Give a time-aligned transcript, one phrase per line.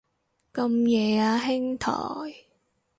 [0.51, 1.91] 咁夜啊兄台